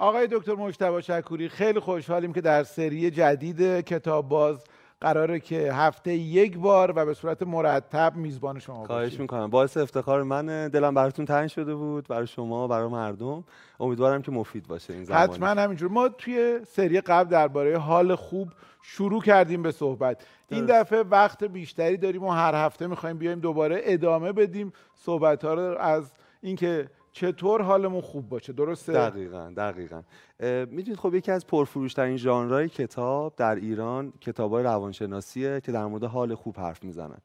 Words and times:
آقای 0.00 0.28
دکتر 0.32 0.54
مجتبی 0.54 1.02
شکوری 1.02 1.48
خیلی 1.48 1.80
خوشحالیم 1.80 2.32
که 2.32 2.40
در 2.40 2.62
سری 2.62 3.10
جدید 3.10 3.80
کتاب 3.80 4.28
باز 4.28 4.64
قراره 5.00 5.40
که 5.40 5.72
هفته 5.72 6.12
یک 6.12 6.58
بار 6.58 6.92
و 6.96 7.04
به 7.06 7.14
صورت 7.14 7.42
مرتب 7.42 8.16
میزبان 8.16 8.58
شما 8.58 8.76
باشیم 8.76 8.86
خواهش 8.86 9.20
می‌کنم. 9.20 9.50
باعث 9.50 9.76
افتخار 9.76 10.22
من 10.22 10.68
دلم 10.68 10.94
براتون 10.94 11.24
تنگ 11.24 11.48
شده 11.48 11.74
بود 11.74 12.08
برای 12.08 12.26
شما 12.26 12.68
برای 12.68 12.88
مردم. 12.88 13.44
امیدوارم 13.80 14.22
که 14.22 14.30
مفید 14.30 14.68
باشه 14.68 14.92
این 14.92 15.04
زمانی 15.04 15.22
حتما 15.22 15.46
همینجور. 15.46 15.90
ما 15.90 16.08
توی 16.08 16.60
سری 16.66 17.00
قبل 17.00 17.30
درباره 17.30 17.78
حال 17.78 18.14
خوب 18.14 18.48
شروع 18.82 19.22
کردیم 19.22 19.62
به 19.62 19.72
صحبت. 19.72 20.26
این. 20.48 20.66
دفعه 20.66 21.02
وقت 21.02 21.44
بیشتری 21.44 21.96
داریم 21.96 22.24
و 22.24 22.30
هر 22.30 22.54
هفته 22.54 22.86
می‌خوایم 22.86 23.18
بیایم 23.18 23.40
دوباره 23.40 23.80
ادامه 23.84 24.32
بدیم 24.32 24.72
صحبت 24.94 25.44
ها 25.44 25.54
رو 25.54 25.78
از 25.78 26.12
اینکه 26.42 26.88
چطور 27.12 27.62
حالمون 27.62 28.00
خوب 28.00 28.28
باشه؟ 28.28 28.52
درسته؟ 28.52 28.92
دقیقا 28.92 29.52
دقیقا. 29.56 30.02
می‌دونید 30.40 30.96
خب 30.96 31.14
یکی 31.14 31.32
از 31.32 31.46
پرفروشترین 31.46 32.16
ژانرهای 32.16 32.68
کتاب 32.68 33.34
در 33.36 33.54
ایران 33.54 34.12
کتابای 34.20 34.64
روانشناسیه 34.64 35.60
که 35.60 35.72
در 35.72 35.86
مورد 35.86 36.04
حال 36.04 36.34
خوب 36.34 36.58
حرف 36.58 36.84
می‌زنن. 36.84 37.18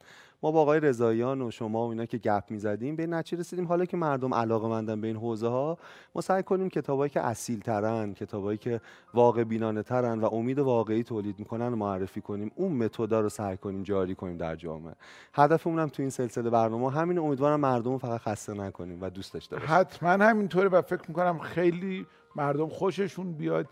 ما 0.45 0.52
با 0.52 0.62
آقای 0.62 0.80
رضاییان 0.80 1.41
و 1.41 1.52
شما 1.52 1.85
و 1.85 1.90
اینا 1.90 2.05
که 2.05 2.17
گپ 2.17 2.44
می‌زدیم 2.49 2.95
به 2.95 3.08
نتیجه 3.08 3.40
رسیدیم. 3.40 3.66
حالا 3.66 3.85
که 3.85 3.98
مردم 3.98 4.34
علاقه 4.34 4.68
مندن 4.68 5.02
به 5.02 5.08
این 5.08 5.16
حوزه 5.16 5.48
ها 5.48 5.77
ما 6.16 6.21
سعی 6.21 6.44
کنیم 6.44 6.70
کتابایی 6.70 7.09
که 7.09 7.21
اصیل 7.21 7.59
ترن 7.59 8.13
کتابایی 8.13 8.58
که 8.58 8.81
واقع 9.13 9.44
بینانه 9.44 9.84
ترن 9.84 10.20
و 10.20 10.26
امید 10.26 10.59
واقعی 10.59 11.04
تولید 11.04 11.40
می‌کنن 11.40 11.70
رو 11.70 11.76
معرفی 11.76 12.21
کنیم. 12.21 12.52
اون 12.55 12.71
متدا 12.71 13.20
رو 13.20 13.30
سعی 13.30 13.58
کنیم 13.58 13.84
جاری 13.84 14.16
کنیم 14.16 14.38
در 14.38 14.55
جامعه. 14.55 14.95
هدفمون 15.34 15.80
هم 15.80 15.88
تو 15.88 16.02
این 16.02 16.09
سلسله 16.09 16.49
برنامه 16.49 16.91
همین 16.91 17.18
امیدوارم 17.18 17.59
مردم 17.59 17.98
فقط 17.98 18.21
خسته 18.21 18.54
نکنیم 18.54 19.02
و 19.02 19.09
دوست 19.09 19.34
داشته 19.34 19.55
باشیم. 19.55 19.76
حتما 19.76 20.09
همینطوره 20.09 20.70
و 20.70 20.82
فکر 20.82 21.04
می‌کنم 21.07 21.40
خیلی 21.40 22.05
مردم 22.35 22.68
خوششون 22.68 23.34
بیاد. 23.34 23.68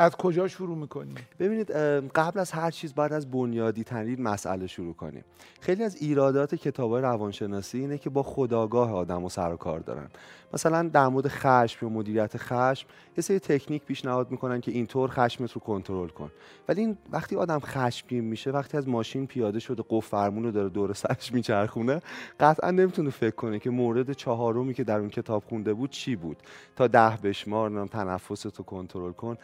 از 0.00 0.16
کجا 0.16 0.48
شروع 0.48 0.76
می‌کنیم 0.76 1.14
ببینید 1.38 1.70
قبل 2.14 2.40
از 2.40 2.52
هر 2.52 2.70
چیز 2.70 2.94
باید 2.94 3.12
از 3.12 3.30
بنیادی 3.30 3.84
ترین 3.84 4.22
مسئله 4.22 4.66
شروع 4.66 4.94
کنیم. 4.94 5.24
خیلی 5.60 5.84
از 5.84 5.96
ایرادات 5.96 6.54
کتاب 6.54 6.94
روانشناسی 6.94 7.78
اینه 7.78 7.98
که 7.98 8.10
با 8.10 8.22
خداگاه 8.22 8.92
آدم 8.92 9.24
و 9.24 9.28
سر 9.28 9.52
و 9.52 9.56
کار 9.56 9.80
دارن. 9.80 10.08
مثلا 10.54 10.88
در 10.88 11.08
مورد 11.08 11.28
خشم 11.28 11.86
یا 11.86 11.92
مدیریت 11.92 12.36
خشم 12.36 12.88
یه 13.16 13.22
سری 13.22 13.38
تکنیک 13.38 13.84
پیشنهاد 13.84 14.30
می‌کنن 14.30 14.60
که 14.60 14.72
اینطور 14.72 15.10
خشمت 15.10 15.52
رو 15.52 15.60
کنترل 15.60 16.08
کن. 16.08 16.30
ولی 16.68 16.80
این 16.80 16.98
وقتی 17.10 17.36
آدم 17.36 17.58
خشمگین 17.58 18.24
میشه 18.24 18.50
وقتی 18.50 18.76
از 18.76 18.88
ماشین 18.88 19.26
پیاده 19.26 19.58
شده 19.58 19.84
قفل 19.90 20.08
فرمون 20.08 20.44
رو 20.44 20.50
داره 20.50 20.68
دور 20.68 20.92
سرش 20.92 21.32
میچرخونه 21.32 22.02
قطعا 22.40 22.70
نمی‌تونه 22.70 23.10
فکر 23.10 23.34
کنه 23.34 23.58
که 23.58 23.70
مورد 23.70 24.12
چهارمی 24.12 24.74
که 24.74 24.84
در 24.84 24.98
اون 24.98 25.08
کتاب 25.08 25.44
خونده 25.48 25.74
بود 25.74 25.90
چی 25.90 26.16
بود. 26.16 26.36
تا 26.76 26.86
ده 26.86 27.18
بشمار 27.22 27.70
نام 27.70 27.86
تنفست 27.86 28.58
رو 28.58 28.64
کنترل 28.64 29.12
کن. 29.12 29.36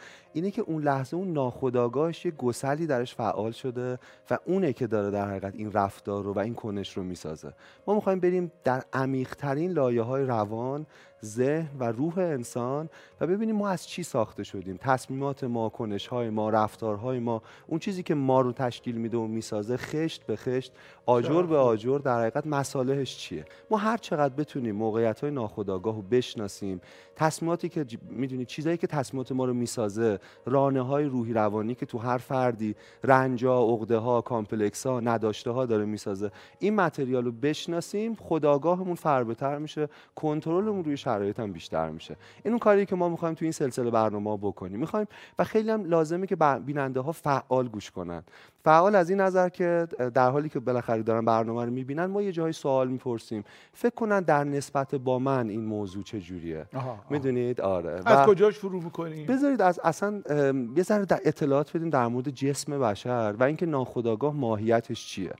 اینه 0.45 0.55
که 0.55 0.61
اون 0.61 0.83
لحظه 0.83 1.17
اون 1.17 1.33
ناخودآگاهش 1.33 2.25
یه 2.25 2.31
گسلی 2.31 2.87
درش 2.87 3.15
فعال 3.15 3.51
شده 3.51 3.99
و 4.29 4.37
اونه 4.45 4.73
که 4.73 4.87
داره 4.87 5.11
در 5.11 5.29
حقیقت 5.29 5.55
این 5.55 5.71
رفتار 5.71 6.23
رو 6.23 6.33
و 6.33 6.39
این 6.39 6.53
کنش 6.53 6.97
رو 6.97 7.03
می‌سازه. 7.03 7.53
ما 7.87 7.95
می‌خوایم 7.95 8.19
بریم 8.19 8.51
در 8.63 8.83
عمیقترین 8.93 9.71
لایه 9.71 10.01
های 10.01 10.23
روان 10.23 10.85
ذهن 11.23 11.69
و 11.79 11.83
روح 11.83 12.17
انسان 12.17 12.89
و 13.21 13.27
ببینیم 13.27 13.55
ما 13.55 13.69
از 13.69 13.87
چی 13.87 14.03
ساخته 14.03 14.43
شدیم. 14.43 14.77
تصمیمات 14.81 15.43
ما 15.43 15.69
کنش 15.69 16.07
های 16.07 16.29
ما 16.29 16.49
رفتارهای 16.49 17.19
ما 17.19 17.41
اون 17.67 17.79
چیزی 17.79 18.03
که 18.03 18.15
ما 18.15 18.41
رو 18.41 18.51
تشکیل 18.51 18.95
میده 18.95 19.17
و 19.17 19.27
می‌سازه 19.27 19.77
خشت 19.77 20.25
به 20.25 20.35
خشت 20.35 20.73
آجر 21.05 21.41
به 21.43 21.57
آجر 21.57 21.97
در 21.97 22.19
حقیقت 22.19 22.47
مصالحش 22.47 23.17
چیه؟ 23.17 23.45
ما 23.71 23.77
هر 23.77 23.97
چقدر 23.97 24.33
بتونیم 24.33 24.75
موقعیت 24.75 25.19
های 25.19 25.31
ناخودآگاه 25.31 25.95
رو 25.95 26.01
بشناسیم 26.01 26.81
تصمیماتی 27.15 27.69
که 27.69 27.85
می‌دونید 28.09 28.47
چیزایی 28.47 28.77
که 28.77 28.87
تصمیمات 28.87 29.31
ما 29.31 29.45
رو 29.45 29.53
می‌سازه 29.53 30.19
رانه 30.45 30.81
های 30.81 31.05
روحی 31.05 31.33
روانی 31.33 31.75
که 31.75 31.85
تو 31.85 31.97
هر 31.97 32.17
فردی 32.17 32.75
رنجا 33.03 33.59
عقده 33.59 33.97
ها 33.97 34.21
complex 34.21 34.87
ها 34.87 34.99
نداشته 34.99 35.51
ها 35.51 35.65
داره 35.65 35.85
می‌سازه. 35.85 36.31
این 36.59 36.75
material 36.75 37.25
رو 37.25 37.31
بشناسیم 37.31 38.15
خودآگاهمون 38.15 38.95
فربه‌تر 38.95 39.57
میشه 39.57 39.89
کنترلمون 40.15 40.83
روی 40.83 40.97
شرایط 41.05 41.39
هم 41.39 41.51
بیشتر 41.51 41.89
میشه. 41.89 42.15
این 42.43 42.53
اون 42.53 42.59
کاری 42.59 42.85
که 42.85 42.95
ما 42.95 43.09
می‌خوایم 43.09 43.35
تو 43.35 43.45
این 43.45 43.51
سلسله 43.51 43.91
برنامه 43.91 44.37
بکنیم. 44.37 44.79
می‌خوایم 44.79 45.07
و 45.39 45.43
خیلی 45.43 45.69
هم 45.69 45.85
لازمه 45.85 46.27
که 46.27 46.35
بیننده 46.65 46.99
ها 46.99 47.11
فعال 47.11 47.67
گوش 47.67 47.91
کنن. 47.91 48.23
فعال 48.63 48.95
از 48.95 49.09
این 49.09 49.21
نظر 49.21 49.49
که 49.49 49.87
در 50.13 50.29
حالی 50.29 50.49
که 50.49 50.59
بالاخره 50.59 51.03
دارن 51.03 51.25
برنامه 51.25 51.65
رو 51.65 51.71
می‌بینن 51.71 52.05
ما 52.05 52.21
یه 52.21 52.31
جای 52.31 52.51
سوال 52.51 52.87
می‌پرسیم. 52.87 53.43
فکر 53.73 53.95
کنن 53.95 54.19
در 54.19 54.43
نسبت 54.43 54.95
با 54.95 55.19
من 55.19 55.49
این 55.49 55.65
موضوع 55.65 56.03
چه 56.03 56.19
جوریه. 56.19 56.65
می‌دونید؟ 57.09 57.61
آره. 57.61 58.01
از 58.05 58.27
کجا 58.27 58.51
شروع 58.51 58.83
می‌کنیم؟ 58.83 59.25
بذارید 59.25 59.61
از 59.61 59.79
اصلا 59.83 60.21
یه 60.75 60.83
ذره 60.83 61.05
در 61.05 61.19
اطلاعات 61.25 61.77
بدیم 61.77 61.89
در 61.89 62.07
مورد 62.07 62.29
جسم 62.29 62.79
بشر 62.79 63.35
و 63.39 63.43
اینکه 63.43 63.65
ناخودآگاه 63.65 64.33
ماهیتش 64.33 65.07
چیه. 65.07 65.33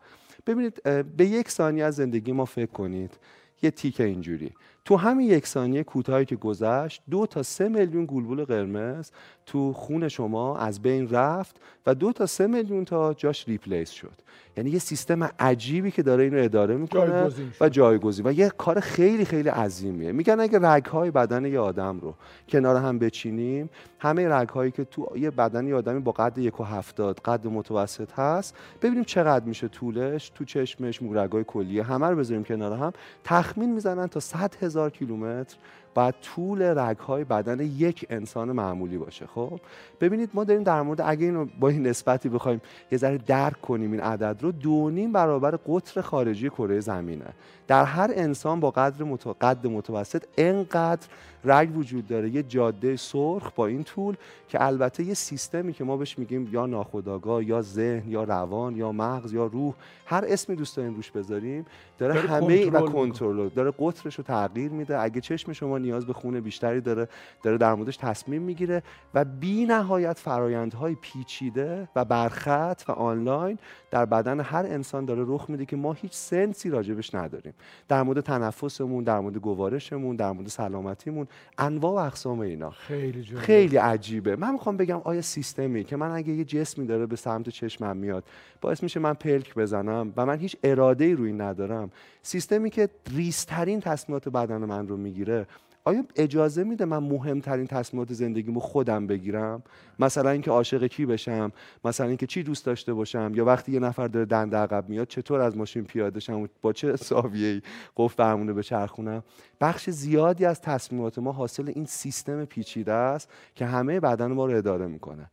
ببینید 0.47 0.84
به 1.18 1.26
یک 1.26 1.50
ثانیه 1.50 1.84
از 1.84 1.96
زندگی 1.96 2.32
ما 2.32 2.46
فکر 2.46 2.72
کنید. 2.72 3.18
یه 3.62 3.72
تیک 3.72 4.02
اینجوری. 4.02 4.52
تو 4.85 4.96
همین 4.96 5.28
یک 5.28 5.47
ثانیه 5.47 5.84
کوتاهی 5.84 6.25
که 6.25 6.35
گذشت 6.35 7.01
دو 7.09 7.25
تا 7.25 7.44
سه 7.44 7.69
میلیون 7.69 8.06
گلبول 8.06 8.46
قرمز 8.46 9.12
تو 9.46 9.73
خون 9.73 10.07
شما 10.07 10.57
از 10.57 10.81
بین 10.81 11.09
رفت 11.09 11.56
و 11.85 11.96
دو 11.96 12.13
تا 12.13 12.25
سه 12.25 12.47
میلیون 12.47 12.85
تا 12.85 13.13
جاش 13.13 13.47
ریپلیس 13.47 13.90
شد. 13.90 14.13
یعنی 14.57 14.69
یه 14.69 14.79
سیستم 14.79 15.29
عجیبی 15.40 15.91
که 15.91 16.03
داره 16.03 16.23
اینو 16.23 16.44
اداره 16.44 16.75
می‌کنه 16.75 17.07
جایگزین 17.07 17.51
شد. 17.51 17.66
و 17.66 17.69
جایگزین. 17.69 18.28
و 18.28 18.31
یه 18.31 18.50
کار 18.50 18.79
خیلی 18.79 19.25
خیلی 19.25 19.50
عظیمیه. 19.50 20.12
میگن 20.12 20.40
اگه 20.40 20.59
رگهای 20.62 21.12
بدن 21.12 21.46
یه 21.46 21.59
آدم 21.59 22.00
رو 22.00 22.16
کنار 22.50 22.75
هم 22.75 23.00
بچینیم 23.00 23.69
همه 24.00 24.28
رگهایی 24.29 24.72
که 24.72 24.84
تو 24.84 25.17
یه 25.17 25.31
بدن 25.31 25.67
یه 25.67 25.75
آدمی 25.75 26.00
با 26.00 26.12
قد 26.12 26.38
یک 26.38 26.59
و 26.59 26.63
هفتاد 26.63 27.19
قد 27.19 27.47
متوسط 27.47 28.12
هست 28.12 28.56
ببینیم 28.81 29.03
چقدر 29.03 29.46
میشه 29.46 29.67
طولش 29.67 30.29
تو 30.29 30.46
چشمش 30.46 31.00
رگهای 31.02 31.44
کلیه 31.44 31.84
همه 31.84 32.07
رو 32.07 32.16
بذاریم 32.16 32.44
کنار 32.44 32.78
هم. 32.78 32.94
تخمین 33.23 33.73
می‌زنن 33.73 34.07
تا 34.07 34.19
100 34.19 34.56
هزار 34.75 34.90
کیلومتر 34.90 35.56
بعد 35.96 36.16
طول 36.22 36.62
رگهای 36.62 37.24
بدن 37.24 37.59
یک 37.59 38.06
انسان 38.09 38.52
معمولی 38.52 38.97
باشه 38.97 39.28
خب؟ 39.28 39.59
ببینید 40.02 40.30
ما 40.34 40.44
داریم 40.44 40.63
در 40.63 40.81
مورد 40.81 41.02
اگه 41.02 41.25
اینو 41.25 41.46
با 41.59 41.69
این 41.69 41.88
نسبتی 41.88 42.30
بخوایم 42.30 42.62
یه 42.91 42.97
ذره 42.97 43.18
درک 43.18 43.62
کنیم 43.62 43.91
این 43.91 44.02
عدد 44.02 44.38
رو 44.41 44.52
دو 44.52 44.90
نیم 44.90 45.12
برابر 45.12 45.52
قطر 45.52 46.02
خارجی 46.02 46.50
کره 46.50 46.80
زمینه. 46.80 47.25
در 47.68 47.84
هر 47.84 48.12
انسان 48.16 48.59
با 48.59 48.72
قدر 48.72 49.03
مت... 49.03 49.28
قد 49.28 49.68
متوسط 49.68 50.24
انقدر 50.38 51.08
رگ 51.46 51.78
وجود 51.78 52.08
داره. 52.08 52.30
یه 52.30 52.44
جاده 52.44 52.96
سرخ 52.96 53.52
با 53.56 53.68
این 53.68 53.84
طول 53.84 54.16
که 54.48 54.66
البته 54.66 55.04
یه 55.04 55.14
سیستمی 55.14 55.74
که 55.74 55.84
ما 55.84 55.98
بهش 55.98 56.20
میگیم 56.20 56.50
یا 56.52 56.66
ناخودآگاه 56.66 57.44
یا 57.44 57.62
ذهن 57.62 58.10
یا 58.10 58.24
روان 58.24 58.76
یا 58.76 58.92
مغز 58.92 59.34
یا 59.34 59.46
روح 59.46 59.74
هر 60.06 60.24
اسمی 60.28 60.56
دوست 60.56 60.78
داریم 60.78 60.94
روش 60.96 61.12
بذاریم 61.12 61.66
داره, 61.98 62.14
داره 62.14 62.28
همه 62.28 62.70
و 62.70 62.82
کنترل 62.82 63.50
داره 63.50 63.74
قطرش 63.80 64.16
رو 64.16 64.24
تغییر 64.24 64.72
میده. 64.72 65.00
اگه 65.00 65.22
چشم 65.22 65.54
شما 65.54 65.78
نیاز 65.78 66.06
به 66.06 66.14
خون 66.14 66.40
بیشتری 66.40 66.82
داره 66.82 67.08
داره 67.44 67.58
در 67.58 67.74
موردش 67.74 67.98
تصمیم 67.98 68.42
می‌گیره 68.42 68.84
و 69.14 69.26
بی 69.26 69.66
نهایت 69.66 70.20
فرایندهای 70.20 70.96
پیچیده 71.02 71.90
و 71.96 72.06
برخط 72.06 72.84
و 72.88 72.92
آنلاین 72.92 73.58
در 73.92 74.06
بدن 74.06 74.40
هر 74.40 74.66
انسان 74.66 75.06
داره 75.06 75.24
رخ 75.28 75.50
میده 75.50 75.66
که 75.66 75.76
ما 75.76 75.94
هیچ 75.94 76.14
سنسی 76.14 76.70
راجبش 76.70 77.16
نداریم. 77.16 77.54
در 77.88 78.04
مورد 78.04 78.20
تنفسمون 78.20 79.04
در 79.04 79.20
مورد 79.20 79.38
گوارشمون 79.38 80.16
در 80.16 80.32
مورد 80.32 80.48
سلامتیمون 80.48 81.28
انواع 81.57 81.94
و 81.94 82.07
اقسام 82.07 82.40
اینا 82.40 82.69
خیلی 82.69 83.23
جالب. 83.23 83.41
خیلی 83.41 83.78
عجیبه 83.78 84.35
من 84.35 84.51
می‌خوام 84.51 84.78
بگم 84.78 85.01
آیا 85.03 85.22
سیستمی 85.22 85.84
که 85.84 85.96
من 85.96 86.12
اگه 86.12 86.34
یه 86.34 86.44
جسمی 86.44 86.85
داره 86.85 87.06
به 87.06 87.16
سمت 87.16 87.50
چشمم 87.50 87.97
میاد 87.97 88.23
باعث 88.62 88.84
میشه 88.84 89.00
من 89.00 89.13
پلک 89.13 89.56
بزنم 89.56 90.13
و 90.18 90.25
من 90.25 90.40
هیچ 90.40 90.56
اراده 90.63 91.06
ای 91.06 91.13
روی 91.13 91.34
ندارم 91.34 91.91
سیستمی 92.22 92.69
که 92.69 92.90
ریسترین 93.16 93.79
تصمیمات 93.79 94.29
بدن 94.29 94.57
من 94.57 94.88
رو 94.88 94.97
می‌گیره 94.97 95.47
آیا 95.88 96.03
اجازه 96.16 96.63
میده 96.63 96.85
من 96.85 96.97
مهمترین 96.97 97.68
تصمیمات 97.68 98.13
زندگیمو 98.13 98.59
خودم 98.59 99.08
بگیرم؟ 99.08 99.64
مثلا 99.99 100.29
اینکه 100.29 100.52
عاشق 100.52 100.87
کی 100.87 101.05
بشم؟ 101.05 101.52
مثلا 101.85 102.08
اینکه 102.08 102.28
چی 102.28 102.43
دوست 102.43 102.66
داشته 102.66 102.93
باشم؟ 102.93 103.32
یا 103.35 103.46
وقتی 103.46 103.72
یه 103.72 103.79
نفر 103.79 104.08
داره 104.08 104.26
دنده 104.26 104.58
عقب 104.58 104.90
میاد 104.90 105.08
چطور 105.08 105.41
از 105.41 105.58
ماشین 105.58 105.84
پیاده 105.84 106.20
شم؟ 106.20 106.49
با 106.61 106.73
چه 106.73 106.96
زاویه‌ای 106.96 107.61
قفل 107.97 108.16
فرمون 108.16 108.47
رو 108.47 108.53
بچرخونم؟ 108.53 109.23
بخش 109.61 109.90
زیادی 109.90 110.46
از 110.46 110.61
تصمیمات 110.61 111.20
ما 111.20 111.32
حاصل 111.32 111.72
این 111.76 111.85
سیستم 111.85 112.46
پیچیده 112.46 112.93
است 112.93 113.29
که 113.55 113.66
همه 113.66 113.99
بدن 113.99 114.31
ما 114.31 114.46
رو 114.46 114.58
اداره 114.58 114.88
می‌کنه. 114.88 115.29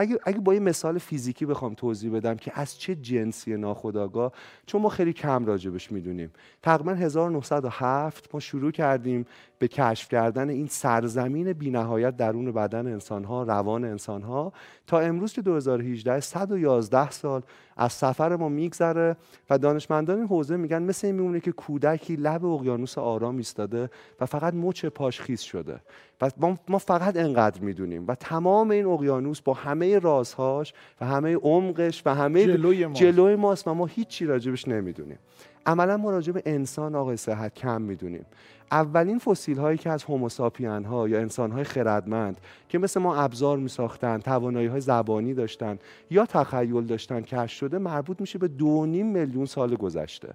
اگه, 0.00 0.18
اگه 0.24 0.38
با 0.38 0.54
یه 0.54 0.60
مثال 0.60 0.98
فیزیکی 0.98 1.46
بخوام 1.46 1.74
توضیح 1.74 2.12
بدم 2.12 2.36
که 2.36 2.52
از 2.54 2.78
چه 2.78 2.94
جنسی 2.94 3.56
ناخودآگاه 3.56 4.32
چون 4.66 4.82
ما 4.82 4.88
خیلی 4.88 5.12
کم 5.12 5.46
راجبش 5.46 5.92
می‌دونیم. 5.92 6.30
تقریبا 6.62 6.92
1907 6.92 8.28
ما 8.34 8.40
شروع 8.40 8.70
کردیم 8.70 9.26
به 9.58 9.68
کشف 9.68 10.08
کردن 10.08 10.50
این 10.50 10.66
سرزمین 10.66 11.52
بینهایت 11.52 12.16
درون 12.16 12.52
بدن 12.52 12.86
انسانها 12.86 13.42
روان 13.42 13.84
انسانها. 13.84 14.52
تا 14.86 15.00
امروز 15.00 15.32
که 15.32 15.42
2018 15.42 16.20
111 16.20 17.10
سال 17.10 17.42
از 17.76 17.92
سفر 17.92 18.36
ما 18.36 18.48
میگذره 18.48 19.16
و 19.50 19.58
دانشمندان 19.58 20.18
این 20.18 20.26
حوزه 20.26 20.56
میگن 20.56 20.82
مثل 20.82 21.06
این 21.06 21.16
میمونه 21.16 21.40
که 21.40 21.52
کودکی 21.52 22.16
لب 22.16 22.44
اقیانوس 22.44 22.98
آرام 22.98 23.36
ایستاده 23.36 23.90
و 24.20 24.26
فقط 24.26 24.54
مچ 24.54 24.86
پاش 24.86 25.20
خیس 25.20 25.40
شده. 25.40 25.80
و 26.20 26.30
ما 26.68 26.78
فقط 26.78 27.16
انقدر 27.16 27.60
می‌دونیم 27.60 28.04
و 28.08 28.14
تمام 28.14 28.70
این 28.70 28.86
اقیانوس 28.86 29.40
با 29.40 29.52
همه 29.52 29.98
رازهاش 29.98 30.74
و 31.00 31.06
همه 31.06 31.34
عمقش 31.36 32.02
و 32.06 32.14
همه 32.14 32.44
جلوی 32.44 32.86
ماست, 32.86 33.00
جلوی 33.00 33.36
ماست 33.36 33.68
و 33.68 33.74
ما 33.74 33.86
هیچی 33.86 34.26
راجبش 34.26 34.68
نمی‌دونیم. 34.68 35.18
عملا 35.66 35.96
ما 35.96 36.10
راجب 36.10 36.42
انسان 36.46 36.94
آقای 36.94 37.16
صحت 37.16 37.54
کم 37.54 37.82
می‌دونیم. 37.82 38.26
اولین 38.72 39.18
فسیل 39.18 39.58
هایی 39.58 39.78
که 39.78 39.90
از 39.90 40.04
هوموساپین 40.04 40.84
ها 40.84 41.08
یا 41.08 41.20
انسان 41.20 41.50
های 41.50 41.64
خردمند 41.64 42.40
که 42.68 42.78
مثل 42.78 43.00
ما 43.00 43.16
ابزار 43.16 43.58
می 43.58 43.68
ساختن 43.68 44.18
توانایی 44.18 44.66
های 44.66 44.80
زبانی 44.80 45.34
داشتن 45.34 45.78
یا 46.10 46.26
تخیل 46.26 46.86
داشتن 46.86 47.20
کشف 47.20 47.56
شده 47.58 47.78
مربوط 47.78 48.20
میشه 48.20 48.38
به 48.38 48.48
دو 48.48 48.86
میلیون 48.86 49.46
سال 49.46 49.74
گذشته. 49.74 50.32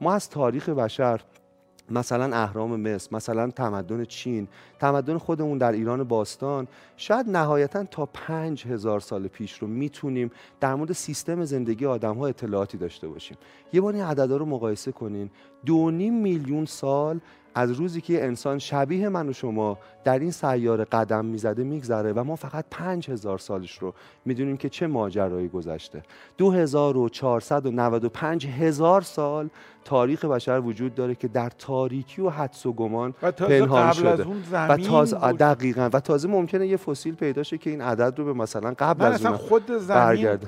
ما 0.00 0.14
از 0.14 0.30
تاریخ 0.30 0.68
بشر 0.68 1.20
مثلا 1.90 2.36
اهرام 2.36 2.80
مصر 2.80 3.08
مثلا 3.16 3.50
تمدن 3.50 4.04
چین 4.04 4.48
تمدن 4.78 5.18
خودمون 5.18 5.58
در 5.58 5.72
ایران 5.72 6.04
باستان 6.04 6.68
شاید 6.96 7.28
نهایتا 7.28 7.84
تا 7.84 8.06
پنج 8.06 8.66
هزار 8.66 9.00
سال 9.00 9.28
پیش 9.28 9.58
رو 9.58 9.68
می‌تونیم 9.68 10.30
در 10.60 10.74
مورد 10.74 10.92
سیستم 10.92 11.44
زندگی 11.44 11.86
آدم 11.86 12.14
ها 12.14 12.26
اطلاعاتی 12.26 12.78
داشته 12.78 13.08
باشیم. 13.08 13.36
یه 13.72 13.80
بار 13.80 13.94
این 13.94 14.04
عددا 14.04 14.36
رو 14.36 14.46
مقایسه 14.46 14.92
کنین. 14.92 15.30
دو 15.66 15.90
میلیون 15.90 16.64
سال 16.64 17.20
از 17.54 17.70
روزی 17.70 18.00
که 18.00 18.24
انسان 18.24 18.58
شبیه 18.58 19.08
من 19.08 19.28
و 19.28 19.32
شما 19.32 19.78
در 20.04 20.18
این 20.18 20.30
سیاره 20.30 20.84
قدم 20.84 21.24
می‌زده 21.24 21.64
میگذره 21.64 22.12
و 22.12 22.24
ما 22.24 22.36
فقط 22.36 22.64
پنج 22.70 23.10
هزار 23.10 23.38
سالش 23.38 23.78
رو 23.78 23.94
می‌دونیم 24.24 24.56
که 24.56 24.68
چه 24.68 24.86
ماجرایی 24.86 25.48
گذشته. 25.48 26.02
دو 26.38 26.50
هزار 26.50 26.96
و 26.96 27.08
چهارصد 27.08 27.66
و 27.66 27.70
نود 27.70 28.04
و 28.04 28.08
پنج 28.08 28.46
هزار 28.46 29.02
سال 29.02 29.48
تاریخ 29.84 30.24
بشر 30.24 30.60
وجود 30.60 30.94
داره 30.94 31.14
که 31.14 31.28
در 31.28 31.50
تاریکی 31.58 32.22
و 32.22 32.30
حدس 32.30 32.66
و 32.66 32.72
گمان 32.72 33.14
و 33.22 33.32
پنهان 33.32 33.92
شده. 33.92 34.26
و 34.52 34.76
تازه 34.76 35.16
دقیقا. 35.16 35.90
و 35.92 36.00
تازه 36.00 36.28
ممکنه 36.28 36.66
یه 36.66 36.76
فسیل 36.76 37.14
پیدا 37.14 37.42
شه 37.42 37.58
که 37.58 37.70
این 37.70 37.80
عدد 37.80 38.18
رو 38.18 38.24
به 38.24 38.32
مثلا 38.32 38.74
قبل 38.78 39.04
از 39.04 39.26
اون 39.26 39.36
خود 39.36 39.70
زمین 39.78 40.38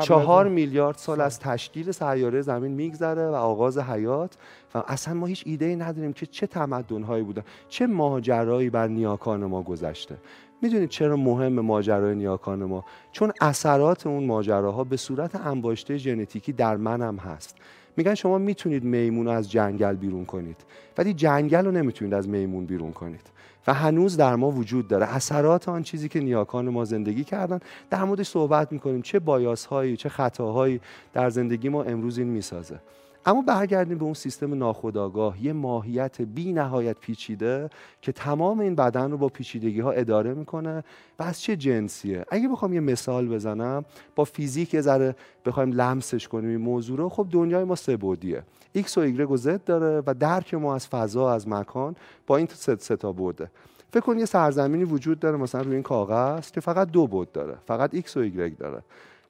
چهار 0.00 0.48
میلیارد 0.48 0.96
سال 0.96 1.20
از 1.20 1.40
تشکیل 1.40 1.90
سیاره 1.90 2.40
زمین 2.40 2.72
میگذره 2.72 3.28
و 3.28 3.34
آغاز 3.34 3.78
حیات. 3.78 4.36
و 4.74 4.82
اصلا 4.86 5.14
ما 5.14 5.26
هیچ 5.26 5.42
ایده 5.46 5.64
ای 5.64 5.76
نداریم 5.76 6.12
که 6.12 6.26
چه 6.26 6.46
تمدن 6.52 7.02
هایی 7.02 7.24
بودن. 7.24 7.42
چه 7.68 7.86
ماجرایی 7.86 8.70
بر 8.70 8.88
نیاکان 8.88 9.44
ما 9.44 9.62
گذشته؟ 9.62 10.16
می‌دونید 10.62 10.88
چرا 10.88 11.16
مهم 11.16 11.60
ماجرای 11.60 12.14
نیاکان 12.14 12.64
ما؟ 12.64 12.84
چون 13.12 13.32
اثرات 13.40 14.06
اون 14.06 14.24
ماجراها 14.24 14.84
به 14.84 14.96
صورت 14.96 15.36
انباشته 15.36 15.96
ژنتیکی 15.96 16.52
در 16.52 16.76
منم 16.76 17.16
هست. 17.16 17.56
میگن 17.96 18.14
شما 18.14 18.38
می‌تونید 18.38 18.84
میمون 18.84 19.28
از 19.28 19.50
جنگل 19.50 19.96
بیرون 19.96 20.24
کنید 20.24 20.56
ولی 20.98 21.14
جنگل 21.14 21.64
رو 21.64 21.70
نمی‌تونید 21.70 22.14
از 22.14 22.28
میمون 22.28 22.66
بیرون 22.66 22.92
کنید. 22.92 23.30
و 23.66 23.74
هنوز 23.74 24.16
در 24.16 24.36
ما 24.36 24.50
وجود 24.50 24.88
داره. 24.88 25.06
اثرات 25.06 25.68
آن 25.68 25.82
چیزی 25.82 26.08
که 26.08 26.20
نیاکان 26.20 26.68
ما 26.68 26.84
زندگی 26.84 27.24
کردن. 27.24 27.60
در 27.90 28.04
موردش 28.04 28.28
صحبت 28.28 28.72
می‌کنیم 28.72 29.02
چه 29.02 29.18
بایاس 29.18 29.64
هایی 29.64 29.96
چه 29.96 30.08
خطاهایی 30.08 30.80
در 31.12 31.30
زندگی 31.30 31.68
ما 31.68 31.82
امروز 31.82 32.18
این 32.18 32.28
می‌سازه. 32.28 32.78
اما 33.26 33.42
برگردیم 33.42 33.98
به 33.98 34.04
اون 34.04 34.14
سیستم 34.14 34.54
ناخودآگاه. 34.54 35.44
یه 35.44 35.52
ماهیت 35.52 36.22
بی 36.22 36.52
نهایت 36.52 36.96
پیچیده 37.00 37.70
که 38.02 38.12
تمام 38.12 38.60
این 38.60 38.74
بدن 38.74 39.10
رو 39.10 39.18
با 39.18 39.28
پیچیدگی 39.28 39.80
ها 39.80 39.92
اداره 39.92 40.34
می‌کنه. 40.34 40.84
و 41.18 41.22
از 41.22 41.40
چه 41.40 41.56
جنسیه؟ 41.56 42.24
اگه 42.30 42.48
بخوام 42.48 42.72
یه 42.72 42.80
مثال 42.80 43.28
بزنم 43.28 43.84
با 44.16 44.24
فیزیک 44.24 44.74
یه 44.74 44.80
ذره 44.80 45.16
بخوایم 45.46 45.72
لمسش 45.72 46.28
کنیم 46.28 46.50
این 46.50 46.60
موضوع 46.60 46.98
رو 46.98 47.08
خب 47.08 47.26
دنیای 47.30 47.64
ما 47.64 47.74
سه 47.74 47.96
بودیه. 47.96 48.42
X 48.76 48.98
و 48.98 49.06
Y 49.06 49.20
و 49.20 49.36
Z 49.36 49.58
داره 49.66 50.02
و 50.06 50.14
درک 50.14 50.54
ما 50.54 50.74
از 50.74 50.88
فضا 50.88 51.32
از 51.32 51.48
مکان 51.48 51.96
با 52.26 52.36
این 52.36 52.48
سه 52.78 52.96
تا 52.96 53.12
بوده. 53.12 53.50
فکر 53.92 54.00
کن 54.00 54.18
یه 54.18 54.24
سرزمینی 54.24 54.84
وجود 54.84 55.18
داره 55.18 55.36
مثلا 55.36 55.60
روی 55.60 55.74
این 55.74 55.82
کاغذ 55.82 56.50
که 56.50 56.60
فقط 56.60 56.90
دو 56.90 57.06
بود 57.06 57.32
داره. 57.32 57.56
فقط 57.66 57.96
X 57.96 58.16
و 58.16 58.28
Y 58.28 58.58
داره. 58.58 58.82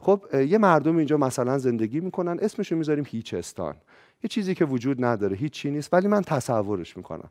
خب 0.02 0.22
یه 0.34 0.58
مردم 0.58 0.96
اینجا 0.96 1.16
مثلا 1.16 1.58
زندگی 1.58 2.00
می‌کنن 2.00 2.38
اسمشو 2.42 2.76
می‌ذاریم 2.76 3.04
هیچستان 3.08 3.74
یه 4.22 4.28
چیزی 4.28 4.54
که 4.54 4.64
وجود 4.64 5.04
نداره 5.04 5.36
هیچی 5.36 5.70
نیست 5.70 5.94
ولی 5.94 6.08
من 6.08 6.22
تصورش 6.22 6.96
می‌کنم. 6.96 7.30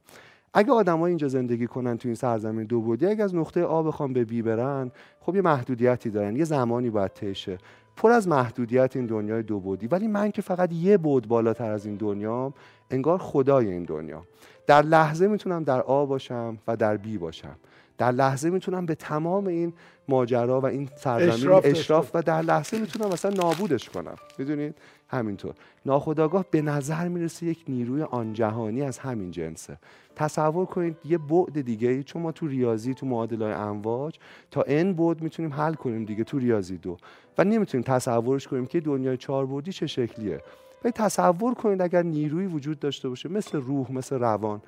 اگه 0.54 0.72
آدمای 0.72 1.10
اینجا 1.10 1.28
زندگی 1.28 1.68
کنن 1.68 1.98
تو 1.98 2.08
این 2.08 2.16
سرزمین 2.16 2.66
دو 2.66 2.82
بودی 2.82 3.06
اگه 3.06 3.24
از 3.24 3.36
نقطه 3.36 3.64
آ 3.64 3.84
بخوام 3.84 4.14
به 4.14 4.26
بی 4.26 4.42
برن 4.42 4.92
خب 5.22 5.36
یه 5.36 5.42
محدودیتی 5.42 6.10
دارن 6.10 6.36
یه 6.36 6.44
زمانی 6.44 6.90
باید 6.90 7.14
تشه 7.14 7.58
پر 7.96 8.12
از 8.12 8.28
محدودیت 8.28 8.96
این 8.96 9.06
دنیای 9.06 9.44
دو 9.44 9.60
بودی. 9.60 9.88
ولی 9.88 10.08
من 10.08 10.32
که 10.32 10.42
فقط 10.42 10.74
یه 10.74 10.98
بود 10.98 11.28
بالاتر 11.28 11.72
از 11.72 11.86
این 11.86 11.96
دنیام 11.96 12.54
انگار 12.92 13.18
خدای 13.18 13.68
این 13.68 13.84
دنیا 13.84 14.24
در 14.68 14.82
لحظه 14.82 15.28
می‌تونم 15.28 15.64
در 15.64 15.82
آ 15.82 16.06
باشم 16.06 16.58
و 16.68 16.76
در 16.76 16.98
بی 16.98 17.18
باشم. 17.18 17.56
در 18.02 18.12
لحظه 18.12 18.50
می‌تونم 18.50 18.86
به 18.86 18.96
تمام 18.96 19.48
این 19.48 19.74
ماجرا 20.08 20.62
و 20.62 20.66
این 20.66 20.90
سرزمین 20.96 21.62
اشراف, 21.64 22.12
و 22.14 22.22
در 22.22 22.42
لحظه 22.42 22.80
می‌تونم 22.80 23.10
مثلا 23.10 23.32
نابودش 23.32 23.90
کنم. 23.90 24.16
می‌دونید؟ 24.38 24.76
همینطور. 25.08 25.54
ناخداگاه 25.86 26.46
به 26.52 26.62
نظر 26.62 27.08
می‌رسه 27.08 27.46
یک 27.46 27.64
نیروی 27.68 28.02
آن 28.02 28.34
جهانی 28.34 28.82
از 28.82 28.98
همین 29.00 29.32
جنسه. 29.32 29.78
تصور 30.16 30.66
کنید 30.66 30.98
یه 31.06 31.18
بعد 31.18 31.62
دیگه 31.62 31.90
ای 31.90 32.04
چون 32.04 32.22
ما 32.22 32.32
تو 32.32 32.48
ریاضی 32.48 32.94
تو 32.94 33.06
معادله 33.06 33.46
امواج 33.46 34.16
تا 34.52 34.62
n 34.62 34.86
بعد 34.86 35.22
می‌تونیم 35.22 35.54
حل 35.54 35.74
کنیم 35.74 36.06
دیگه 36.06 36.24
تو 36.24 36.40
ریاضی 36.40 36.78
دو. 36.78 36.98
و 37.38 37.44
نمی‌تونیم 37.44 37.84
تصورش 37.84 38.48
کنیم 38.48 38.66
که 38.66 38.80
دنیای 38.80 39.18
چهار 39.18 39.46
بعدی 39.46 39.72
چه 39.72 39.88
شکلیه. 39.88 40.42
و 40.86 40.92
تصور 40.92 41.54
کنید 41.54 41.82
اگر 41.82 42.04
نیروی 42.04 42.46
وجود 42.46 42.80
داشته 42.80 43.10
باشه 43.10 43.30
مثل 43.30 43.62
روح 43.62 43.92
مثل 43.92 44.20
روان 44.20 44.62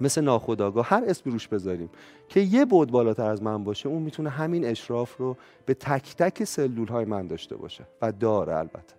مثل 0.00 0.20
ناخداگاه 0.20 0.86
هر 0.86 1.02
اسمی 1.06 1.32
روش 1.32 1.48
بذاریم 1.48 1.90
که 2.28 2.40
یه 2.40 2.64
بود 2.64 2.90
بالاتر 2.90 3.30
از 3.30 3.42
من 3.42 3.64
باشه 3.64 3.88
اون 3.88 4.02
می‌تونه 4.02 4.30
همین 4.30 4.64
اشراف 4.64 5.16
رو 5.16 5.36
به 5.66 5.74
تک 5.74 6.16
تک 6.16 6.44
سلول 6.44 6.88
های 6.88 7.04
من 7.04 7.26
داشته 7.26 7.56
باشه 7.56 7.84
و 8.02 8.12
داره 8.12 8.56
البته. 8.56 8.94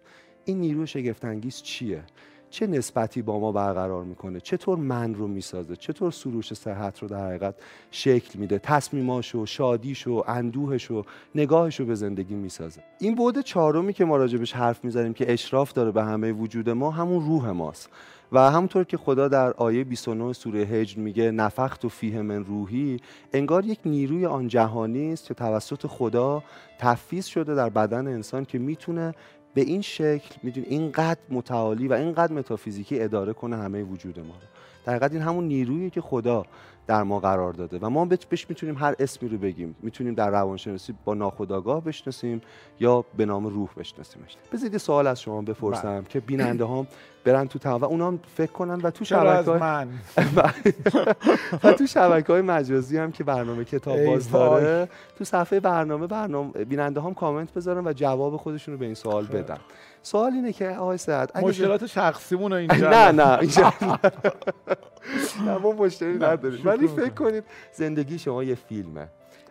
این 0.46 0.60
نیروی 0.60 0.88
شگفتانگیز 0.88 1.62
چیه؟ 1.62 2.04
چه 2.50 2.68
نسبتی 2.68 3.22
با 3.22 3.40
ما 3.40 3.52
برقرار 3.52 4.04
می‌کنه؟ 4.04 4.40
چطور 4.40 4.78
من 4.78 5.14
رو 5.14 5.28
می‌سازه؟ 5.28 5.76
چطور 5.76 6.12
سروش 6.12 6.54
صحت 6.54 7.00
رو 7.00 7.08
در 7.08 7.28
حقیقت 7.28 7.56
شکل 7.92 8.40
میده؟ 8.40 8.60
تصمیماشو 8.60 9.46
شادیشو 9.46 10.24
اندوهشو 10.28 11.04
نگاهشو 11.36 11.86
به 11.86 11.96
زندگی 11.96 12.36
می‌سازه. 12.36 12.84
این 13.00 13.16
بود 13.16 13.40
چهارمی 13.40 13.94
که 13.94 14.06
ما 14.06 14.18
راجبش 14.18 14.54
حرف 14.54 14.86
می‌زنیم 14.86 15.14
که 15.14 15.34
اشراف 15.34 15.74
داره 15.74 15.92
به 15.92 16.04
همه 16.04 16.32
وجود 16.32 16.70
ما 16.70 16.92
همون 16.92 17.26
روح 17.26 17.50
ماست. 17.50 17.90
و 18.32 18.52
همونطور 18.52 18.84
که 18.84 18.98
خدا 18.98 19.28
در 19.28 19.54
آیه 19.54 19.84
29 19.84 20.34
سوره 20.34 20.60
هجر 20.60 21.00
میگه 21.00 21.32
نفخت 21.32 21.86
و 21.86 21.90
فیه 21.90 22.22
من 22.22 22.46
روحی 22.46 23.00
انگار 23.34 23.66
یک 23.66 23.80
نیروی 23.86 24.26
آن 24.26 24.48
جهانی 24.48 25.14
است 25.14 25.28
که 25.28 25.34
توسط 25.34 25.88
خدا 25.88 26.44
تفیز 26.80 27.26
شده 27.26 27.56
در 27.56 27.70
بدن 27.70 28.08
انسان 28.08 28.46
که 28.46 28.60
می‌تونه 28.60 29.16
به 29.54 29.62
این 29.62 29.82
شکل 29.82 30.36
می‌دونی 30.44 30.68
اینقدر 30.68 31.20
متعالی 31.30 31.88
و 31.88 31.94
اینقدر 31.94 32.34
متافیزیکی 32.34 33.00
اداره 33.00 33.34
کنه 33.34 33.58
همه 33.58 33.84
وجود 33.84 34.20
ما 34.20 34.26
رو. 34.26 34.48
در 34.86 35.10
این 35.12 35.22
همون 35.22 35.44
نیرویی 35.44 35.90
که 35.90 36.02
خدا 36.02 36.46
در 36.92 37.04
ما 37.04 37.20
قرار 37.20 37.54
داده 37.54 37.80
و 37.82 37.90
ما 37.90 38.06
بهش 38.06 38.46
می‌تونیم 38.50 38.78
هر 38.78 38.96
اسمی 39.00 39.30
رو 39.30 39.38
بگیم. 39.38 39.76
می‌تونیم 39.82 40.14
در 40.14 40.30
روانشناسی 40.30 40.94
با 41.06 41.14
ناخودآگاه 41.14 41.84
بشناسیم 41.84 42.42
یا 42.80 43.06
به 43.18 43.26
نام 43.26 43.46
روح 43.46 43.70
بشناسیمش. 43.78 44.38
بذارید 44.54 44.78
سوال 44.78 45.08
از 45.08 45.22
شما 45.22 45.42
بپرسم 45.42 46.00
بله. 46.00 46.04
که 46.10 46.20
بیننده 46.20 46.64
ها 46.64 46.88
برن 47.24 47.48
تو 47.48 47.60
تمام 47.60 47.82
و 47.82 47.86
اونا 47.86 48.18
فکر 48.36 48.52
کنن 48.52 48.82
و 48.84 48.92
تو 48.92 49.06
شبکه 49.06 49.52
من؟ 49.52 49.88
و 51.64 51.74
تو 51.74 51.88
شبکه 51.88 52.34
های 52.34 52.42
مجازی 52.42 52.98
هم 52.98 53.12
که 53.12 53.24
برنامه 53.24 53.66
کتاب 53.66 54.06
باز 54.06 54.32
داره 54.32 54.90
تو 55.18 55.24
صفحه 55.24 55.60
برنامه 55.60 56.08
برنامه 56.08 56.52
بیننده 56.52 57.02
هم 57.02 57.14
کامنت 57.14 57.54
بذارن 57.54 57.88
و 57.88 57.94
جواب 57.94 58.38
خودشون 58.38 58.74
رو 58.74 58.80
به 58.80 58.86
این 58.86 58.96
سوال 58.96 59.26
بدن. 59.26 59.58
سوال 60.04 60.34
اینه 60.34 60.54
که 60.54 60.70
آقای 60.70 60.98
سعد 60.98 61.38
مشکلات 61.38 61.86
شخصیمون 61.86 62.54
اینجا 62.54 62.90
نه 62.90 63.12
نه 63.12 63.40
اینجا 63.40 63.74
نه 65.46 65.58
ما 65.58 65.72
مشکلی 65.72 66.16
نداریم. 66.16 66.62
ولی 66.66 66.88
فکر 66.88 67.10
کنید 67.10 67.44
زندگی 67.74 68.20
شما 68.20 68.44
یه 68.44 68.56
فیلمه. 68.56 69.08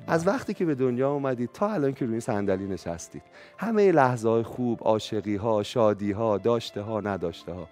از 0.06 0.26
وقتی 0.26 0.54
که 0.54 0.64
به 0.64 0.74
دنیا 0.74 1.10
اومدید 1.10 1.50
تا 1.52 1.70
الان 1.70 1.92
که 1.92 2.04
روی 2.04 2.14
این 2.14 2.20
صندلی 2.20 2.66
نشستید. 2.66 3.22
همه 3.58 3.92
لحظه 3.92 4.28
های 4.28 4.42
خوب 4.42 4.80
عاشقی 4.82 5.36
ها 5.36 5.62
شادی 5.62 6.12
ها 6.12 6.38
داشته 6.38 6.80
ها 6.80 7.00
نداشته 7.00 7.52
ها 7.52 7.68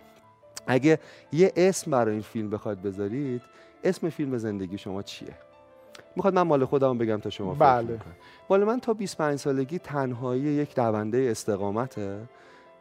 اگه 0.67 0.99
یه 1.33 1.53
اسم 1.57 1.91
برای 1.91 2.13
این 2.13 2.23
فیلم 2.23 2.51
بخواد 2.51 2.83
بذارید 2.83 3.43
اسم 3.85 4.09
فیلم 4.09 4.39
زندگی 4.39 4.79
شما 4.79 5.03
چیه؟ 5.03 5.35
می‌خواد 6.17 6.35
من 6.35 6.43
مال 6.43 6.65
خودم 6.65 6.99
بگم 6.99 7.21
تا 7.21 7.31
شما 7.31 7.55
بله. 7.55 7.99
مال 8.51 8.65
من 8.65 8.81
تا 8.81 8.95
25 8.95 9.39
سالگی 9.39 9.79
تنهایی 9.79 10.43
یک 10.43 10.75
دونده 10.75 11.29
استقامته. 11.31 12.19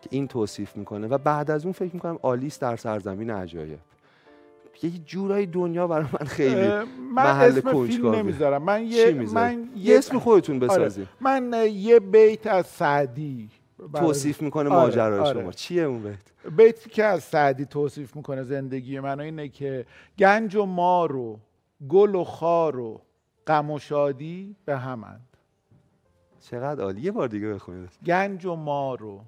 که 0.02 0.10
این 0.12 0.28
توصیف 0.28 0.78
می‌کنه 0.78 1.08
و 1.08 1.18
بعد 1.18 1.52
از 1.52 1.64
اون 1.64 1.72
فکر 1.72 1.94
می‌کنم 1.94 2.20
آلیس 2.22 2.60
در 2.60 2.76
سرزمین 2.76 3.30
عجایب. 3.30 3.80
یه 4.84 4.90
جورای 4.90 5.46
دنیا 5.46 5.88
برای 5.88 6.06
من 6.20 6.28
خیلی 6.28 6.68
من 6.68 6.86
محل 7.14 7.58
اسم 7.58 7.86
فیلم 7.86 8.16
نمی‌ذارم. 8.16 8.64
من 8.64 8.84
یه 8.86 9.12
من 9.12 9.70
یه 9.76 9.98
اسم 9.98 10.20
خودتون 10.20 10.56
آره. 10.56 10.68
بسازید 10.68 11.08
من 11.22 11.54
یه 11.72 12.00
بیت 12.00 12.48
از 12.48 12.68
سعدی 12.68 13.50
توصیف 13.94 14.42
می‌کنه 14.42 14.70
آره. 14.70 14.80
ماجرای 14.80 15.20
آره. 15.20 15.42
شما. 15.42 15.52
چیه 15.52 15.84
اون 15.84 16.04
بیت؟ 16.04 16.56
بیتی 16.58 16.90
که 16.90 17.04
از 17.04 17.24
سعدی 17.24 17.66
توصیف 17.66 18.16
می‌کنه 18.16 18.44
زندگی 18.44 19.00
من 19.00 19.20
اینه 19.20 19.50
که 19.50 19.86
گنج 20.20 20.56
و 20.56 20.66
مار 20.66 21.16
و 21.16 21.40
گل 21.90 22.16
و 22.16 22.24
خار 22.24 22.80
و 22.80 23.02
غم 23.48 23.72
و 23.72 23.80
شادی 23.80 24.56
به 24.66 24.78
همند 24.78 25.28
چقدر 26.40 26.84
عالی. 26.84 27.02
یه 27.02 27.12
بار 27.12 27.28
دیگه 27.28 27.54
بخونید. 27.54 27.90
گنج 28.06 28.46
و 28.46 28.56
مار 28.56 29.04
و 29.04 29.22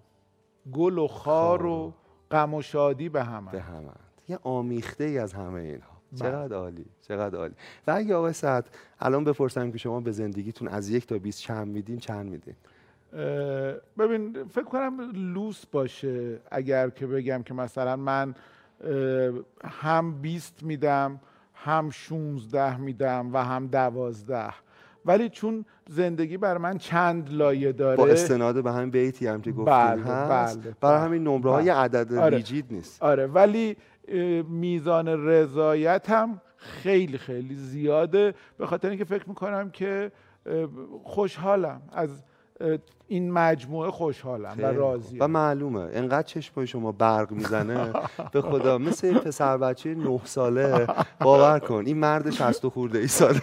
گل 0.73 0.97
و 0.97 1.07
خار 1.07 1.65
و 1.65 1.93
غم 2.31 2.53
و 2.53 2.61
شادی 2.61 3.09
به 3.09 3.23
همند 3.23 3.51
به 3.51 3.61
همند 3.61 3.99
یه 4.27 4.39
آمیخته 4.43 5.03
ای 5.03 5.17
از 5.17 5.33
همه 5.33 5.61
اینها. 5.61 5.99
بله. 6.11 6.19
چقدر 6.19 6.55
عالی 6.55 6.85
چقدر 7.01 7.37
عالی. 7.37 7.53
و 7.87 7.91
اگه 7.91 8.15
آقای 8.15 8.33
سعد 8.33 8.69
الان 8.99 9.23
بپرسم 9.23 9.71
که 9.71 9.77
شما 9.77 9.99
به 9.99 10.11
زندگیتون 10.11 10.67
از 10.67 10.89
یک 10.89 11.07
تا 11.07 11.17
20 11.17 11.39
چند 11.39 11.67
میدین 11.67 11.97
چند 11.97 12.29
میدین؟ 12.29 12.55
ببین 13.97 14.43
فکر 14.43 14.63
کنم 14.63 15.11
لوس 15.33 15.65
باشه 15.65 16.39
اگر 16.51 16.89
که 16.89 17.07
بگم 17.07 17.43
که 17.43 17.53
مثلا 17.53 17.95
من 17.95 18.35
هم 19.63 20.21
20 20.21 20.63
میدم 20.63 21.19
هم 21.53 21.89
16 21.89 22.77
میدم 22.77 23.33
و 23.33 23.37
هم 23.37 23.67
12 23.67 24.53
ولی 25.05 25.29
چون 25.29 25.65
زندگی 25.89 26.37
بر 26.37 26.57
من 26.57 26.77
چند 26.77 27.33
لایه 27.33 27.71
داره 27.71 27.97
با 27.97 28.07
استناد 28.07 28.63
به 28.63 28.71
همین 28.71 28.89
بیتی 28.89 29.27
هم 29.27 29.41
که 29.41 29.51
گفتین 29.51 29.65
بله، 29.65 30.03
هست 30.03 30.59
بله، 30.59 30.75
برای 30.81 30.97
بله. 30.97 31.05
همین 31.05 31.23
نمره 31.23 31.51
های 31.51 31.65
بله. 31.65 31.73
عدد 31.73 32.13
آره. 32.13 32.37
ریجید 32.37 32.65
نیست 32.69 33.03
آره 33.03 33.27
ولی 33.27 33.77
میزان 34.49 35.07
رضایت 35.27 36.09
هم 36.09 36.41
خیلی 36.57 37.17
خیلی 37.17 37.55
زیاده 37.55 38.33
به 38.57 38.65
خاطر 38.65 38.89
اینکه 38.89 39.05
فکر 39.05 39.29
می‌کنم 39.29 39.69
که 39.69 40.11
خوشحالم 41.03 41.81
از 41.91 42.23
این 43.09 43.31
مجموعه 43.31 43.91
خوشحالم 43.91 44.55
و. 44.59 44.65
راضیم. 44.65 45.17
و 45.21 45.27
معلومه. 45.27 45.87
انقدر 45.93 46.27
چشمای 46.27 46.67
شما 46.67 46.91
برق 46.91 47.31
می‌زنه. 47.31 47.93
به 48.31 48.41
خدا 48.41 48.77
مثل 48.77 49.17
پسر 49.17 49.57
بچه 49.57 49.95
نه 49.95 50.19
ساله. 50.23 50.87
باور 51.19 51.59
کن 51.59 51.83
این 51.85 51.97
مرد 51.97 52.29
60 52.29 52.65
و 52.65 52.69
خورده 52.69 52.99
ای 52.99 53.07
ساله. 53.07 53.39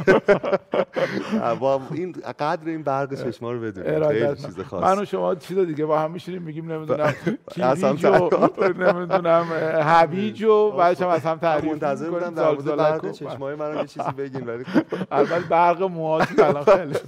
با 1.61 1.81
این 1.93 2.13
قدر 2.39 2.69
این 2.69 2.83
برق 2.83 3.15
چشما 3.15 3.53
رو 3.53 3.61
بدونید. 3.61 4.07
خیلی 4.09 4.37
چیز 4.37 4.59
من 4.59 4.65
خاصی 4.65 5.01
و 5.01 5.05
شما 5.05 5.35
چیز 5.35 5.59
دیگه 5.59 5.87
با 5.87 5.99
هم 5.99 6.11
میشینیم 6.11 6.43
میگیم 6.43 6.73
نمی‌دونم 6.73 7.15
کیویج 7.55 8.05
و 8.05 8.31
نمی‌دونم 8.79 9.47
هویج 9.83 10.45
و 10.45 10.71
بعدش 10.71 11.03
هم 11.03 11.09
از 11.09 11.21
هم 11.21 11.39
تعریف 11.39 11.73
منتظر 11.73 12.11
بودم. 12.11 12.35
در 12.35 12.51
مورد 12.51 12.77
برق 12.77 13.11
چشمای 13.11 13.55
منم 13.55 13.77
یه 13.79 13.87
چیزی 13.87 14.11
بگین 14.19 14.47
ولی 14.47 14.65
خب. 14.75 14.83
البته 15.11 15.49
برق 15.49 15.83
موهاتون 15.83 16.45
الان 16.45 16.65
خیلی. 16.65 16.95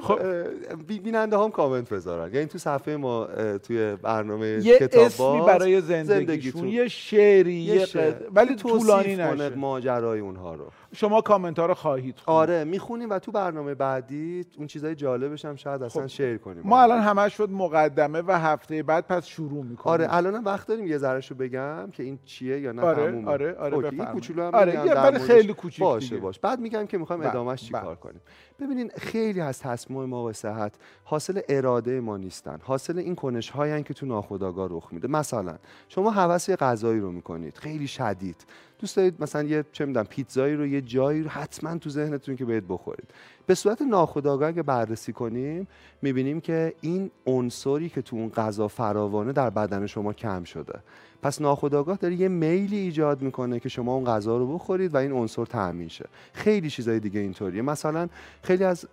خب 0.00 0.12
اه، 0.20 0.76
بی- 0.86 0.98
بیننده 1.00 1.38
هم 1.38 1.50
کامنت 1.50 1.88
بذارن 1.88 2.34
یعنی 2.34 2.46
تو 2.46 2.58
صفحه 2.58 2.96
ما 2.96 3.28
توی 3.62 3.96
برنامه 4.02 4.46
یه 4.62 4.78
کتاب 4.78 5.04
اسمی 5.04 5.40
برای 5.46 5.80
زندگیشون 5.80 6.18
زندگیتون. 6.18 6.68
یه 6.68 6.88
شعری 6.88 7.54
یه 7.54 7.74
یه 7.74 7.86
شعر. 7.86 8.10
قطعه. 8.10 8.28
ولی 8.34 8.54
طولانی 8.54 9.16
نشه 9.16 9.48
ماجرای 9.54 10.20
اونها 10.20 10.54
رو 10.54 10.64
شما 10.92 11.20
کامنت 11.20 11.58
ها 11.58 11.66
رو 11.66 11.74
خواهید 11.74 12.18
خوند. 12.18 12.36
آره 12.38 12.64
می‌خونیم 12.64 13.10
و 13.10 13.18
تو 13.18 13.32
برنامه 13.32 13.74
بعدی 13.74 14.44
اون 14.58 14.66
چیزای 14.66 14.94
جالبش 14.94 15.44
هم 15.44 15.56
شاید 15.56 15.82
اصلا 15.82 16.02
خب، 16.02 16.08
شیر 16.08 16.38
کنیم 16.38 16.62
ما 16.64 16.82
الان 16.82 17.00
همش 17.00 17.36
شد 17.36 17.50
مقدمه 17.50 18.22
و 18.26 18.32
هفته 18.32 18.82
بعد 18.82 19.06
پس 19.06 19.26
شروع 19.26 19.64
می‌کنیم 19.64 19.92
آره 19.92 20.14
الانم 20.14 20.44
وقت 20.44 20.68
داریم 20.68 20.86
یه 20.86 20.98
ذره 20.98 21.20
بگم 21.38 21.90
که 21.92 22.02
این 22.02 22.18
چیه 22.24 22.60
یا 22.60 22.72
نه 22.72 22.82
آره، 22.82 23.10
تمومه؟ 23.10 23.30
آره، 23.30 23.54
آره، 23.54 23.74
اوکی، 23.74 23.86
این 23.86 23.96
بفرمایید. 23.96 24.14
کوچولو 24.14 24.42
هم 24.42 24.54
آره، 24.54 24.72
یه 24.72 24.94
ولی. 24.94 25.18
خیلی 25.18 25.54
کوچیک 25.54 25.80
باشه 25.80 26.08
دیگه. 26.08 26.20
باشه 26.20 26.40
بعد 26.42 26.60
میگم 26.60 26.86
که 26.86 26.98
می‌خوایم 26.98 27.20
بله، 27.20 27.30
ادامهش 27.30 27.62
چی 27.62 27.72
بله. 27.72 27.82
کار 27.82 27.96
کنیم 27.96 28.20
ببینین 28.60 28.90
خیلی 28.96 29.40
از 29.40 29.60
تصمیم 29.60 30.04
ما 30.04 30.24
به 30.24 30.32
صحت 30.32 30.74
حاصل 31.04 31.40
اراده 31.48 32.00
ما 32.00 32.16
نیستن 32.16 32.58
حاصل 32.62 32.98
این 32.98 33.14
کنش 33.14 33.50
هایی 33.50 33.82
که 33.82 33.94
تو 33.94 34.06
ناخودآگاه 34.06 34.68
رخ 34.70 34.88
میده 34.92 35.08
مثلا 35.08 35.58
شما 35.88 36.10
هوس 36.10 36.50
غذایی 36.50 37.00
رو 37.00 37.12
می‌کنید 37.12 37.58
خیلی 37.58 37.86
شدید 37.86 38.44
دوست 38.78 38.96
دارید 38.96 39.14
مثلا 39.20 39.42
یه 39.42 39.64
چه 39.72 39.84
می‌دونم 39.84 40.06
پیتزایی 40.06 40.54
رو 40.54 40.66
یه 40.66 40.80
جایی 40.80 41.22
رو 41.22 41.28
حتما 41.28 41.78
تو 41.78 41.90
ذهنتون 41.90 42.36
که 42.36 42.44
باید 42.44 42.68
بخورید. 42.68 43.08
به 43.46 43.54
صورت 43.54 43.82
ناخودآگاه 43.82 44.48
اگه 44.48 44.62
بررسی 44.62 45.12
کنیم 45.12 45.68
می‌بینیم 46.02 46.40
که 46.40 46.74
این 46.80 47.10
عنصری 47.26 47.88
که 47.88 48.02
تو 48.02 48.16
اون 48.16 48.30
غذا 48.30 48.68
فراوانه 48.68 49.32
در 49.32 49.50
بدن 49.50 49.86
شما 49.86 50.12
کم 50.12 50.44
شده. 50.44 50.78
پس 51.22 51.40
ناخودآگاه 51.40 51.96
داره 51.96 52.14
یه 52.14 52.28
میلی 52.28 52.76
ایجاد 52.76 53.22
می‌کنه 53.22 53.60
که 53.60 53.68
شما 53.68 53.94
اون 53.94 54.04
غذا 54.04 54.36
رو 54.36 54.54
بخورید 54.54 54.94
و 54.94 54.96
این 54.96 55.12
عنصر 55.12 55.44
تامین 55.44 55.88
شه. 55.88 56.06
خیلی 56.32 56.70
چیزای 56.70 57.00
دیگه 57.00 57.20
اینطوریه. 57.20 57.62
مثلا 57.62 58.08
خیلی 58.42 58.64
از 58.64 58.86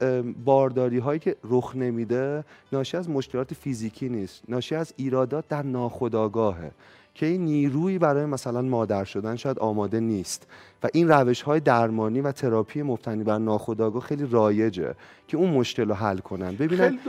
بارداری 0.45 0.97
هایی 0.97 1.19
که 1.19 1.35
رخ 1.43 1.75
نمیده 1.75 2.43
ناشی 2.71 2.97
از 2.97 3.09
مشکلات 3.09 3.53
فیزیکی 3.53 4.09
نیست. 4.09 4.43
ناشی 4.49 4.75
از 4.75 4.93
ایرادات 4.97 5.47
در 5.47 5.63
ناخودآگاهه. 5.63 6.71
که 7.15 7.25
این 7.25 7.45
نیرویی 7.45 7.97
برای 7.97 8.25
مثلا 8.25 8.61
مادر 8.61 9.03
شدن 9.03 9.35
شاید 9.35 9.59
آماده 9.59 9.99
نیست. 9.99 10.47
و 10.83 10.87
این 10.93 11.07
روش 11.07 11.41
های 11.41 11.59
درمانی 11.59 12.21
و 12.21 12.31
تراپی 12.31 12.81
مبتنی 12.81 13.23
بر 13.23 13.37
ناخودآگاه 13.37 14.01
خیلی 14.01 14.27
رایجه 14.31 14.95
که 15.27 15.37
اون 15.37 15.49
مشکل 15.49 15.87
رو 15.87 15.93
حل 15.93 16.17
کنن. 16.17 16.55
ببینن 16.55 16.99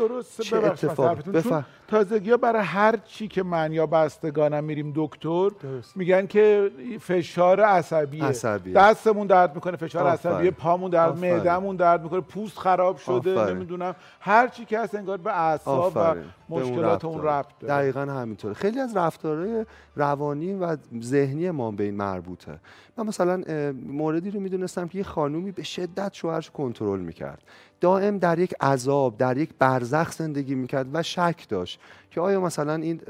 چه 0.42 0.56
اتفاق 0.56 1.30
بفهم. 1.30 1.66
تازگی 1.94 2.30
ها 2.30 2.36
برای 2.36 2.62
هر 2.62 2.96
چی 2.96 3.28
که 3.28 3.42
من 3.42 3.72
یا 3.72 3.86
بستگانم 3.86 4.64
میریم 4.64 4.92
دکتر 4.96 5.48
درست. 5.48 5.96
میگن 5.96 6.26
که 6.26 6.70
فشار 7.00 7.60
عصبیه 7.60 8.24
عصبیه. 8.24 8.74
دستمون 8.74 9.26
درد 9.26 9.54
می‌کنه 9.54 9.76
فشار 9.76 10.06
آفرین. 10.06 10.34
عصبیه 10.34 10.50
پامون 10.50 10.90
درد. 10.90 11.18
معدمون 11.18 11.76
درد 11.76 12.02
می‌کنه 12.02 12.20
پوست 12.20 12.58
خراب 12.58 12.96
شده 12.96 13.40
آفرین. 13.40 13.56
نمی‌دونم 13.56 13.94
هر 14.20 14.48
چی 14.48 14.64
که 14.64 14.78
هست 14.78 14.94
انگار 14.94 15.18
به 15.18 15.38
اعصاب 15.40 15.92
و 15.96 16.14
مشکلات 16.48 17.04
اون. 17.04 17.22
ربط 17.22 17.58
داره 17.60 17.74
دقیقا 17.74 18.00
همینطوره 18.00 18.54
خیلی 18.54 18.80
از 18.80 18.96
رفتارهای 18.96 19.66
روانی 19.96 20.54
و 20.54 20.76
ذهنی 21.02 21.50
ما 21.50 21.70
به 21.70 21.84
این 21.84 21.94
مربوطه 21.94 22.58
من 22.96 23.06
مثلا 23.06 23.42
موردی 23.86 24.30
رو 24.30 24.40
می‌دونستم 24.40 24.88
که 24.88 24.98
یه 24.98 25.04
خانومی 25.04 25.52
به 25.52 25.62
شدت 25.62 26.14
شوهرش 26.14 26.46
رو 26.46 26.52
کنترل 26.52 27.00
می‌کرد 27.00 27.42
دائم 27.80 28.18
در 28.18 28.38
یک 28.38 28.54
عذاب 28.60 29.16
در 29.16 29.36
یک 29.36 29.50
برزخ 29.58 30.12
زندگی 30.12 30.54
می‌کرد 30.54 30.86
و 30.92 31.02
شک 31.02 31.48
داشت 31.48 31.80
که 32.10 32.20
آیا 32.20 32.40
مثلا 32.40 32.74
این 32.74 33.00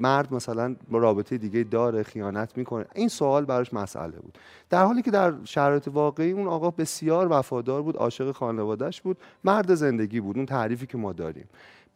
مرد 0.00 0.34
مثلا 0.34 0.76
رابطه 0.90 1.38
دیگه 1.38 1.64
داره 1.64 2.02
خیانت 2.02 2.56
می‌کنه؟ 2.56 2.84
این 2.94 3.08
سوال 3.08 3.44
براش 3.44 3.74
مسئله 3.74 4.16
بود. 4.16 4.38
در 4.70 4.84
حالی 4.84 5.02
که 5.02 5.10
در 5.10 5.34
شرایط 5.44 5.88
واقعی 5.88 6.32
اون 6.32 6.46
آقا 6.46 6.70
بسیار 6.70 7.32
وفادار 7.32 7.82
بود 7.82 7.96
عاشق 7.96 8.32
خانوادهش 8.32 9.00
بود 9.00 9.16
مرد 9.44 9.74
زندگی 9.74 10.20
بود 10.20 10.36
اون 10.36 10.46
تعریفی 10.46 10.86
که 10.86 10.98
ما 10.98 11.12
داریم. 11.12 11.48